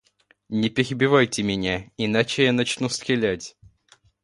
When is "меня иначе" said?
1.43-2.45